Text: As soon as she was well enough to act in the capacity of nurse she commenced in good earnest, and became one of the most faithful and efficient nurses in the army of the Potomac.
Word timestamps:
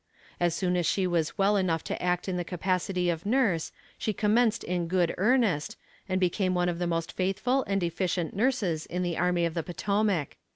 As 0.39 0.55
soon 0.55 0.75
as 0.77 0.87
she 0.87 1.05
was 1.05 1.37
well 1.37 1.55
enough 1.55 1.83
to 1.83 2.01
act 2.01 2.27
in 2.27 2.35
the 2.35 2.43
capacity 2.43 3.11
of 3.11 3.23
nurse 3.23 3.71
she 3.99 4.13
commenced 4.13 4.63
in 4.63 4.87
good 4.87 5.13
earnest, 5.19 5.77
and 6.09 6.19
became 6.19 6.55
one 6.55 6.69
of 6.69 6.79
the 6.79 6.87
most 6.87 7.11
faithful 7.11 7.63
and 7.67 7.83
efficient 7.83 8.35
nurses 8.35 8.87
in 8.87 9.03
the 9.03 9.15
army 9.19 9.45
of 9.45 9.53
the 9.53 9.61
Potomac. 9.61 10.37